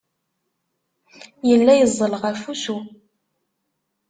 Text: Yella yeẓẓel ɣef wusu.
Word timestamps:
Yella 1.49 1.73
yeẓẓel 1.75 2.13
ɣef 2.23 2.39
wusu. 2.45 2.77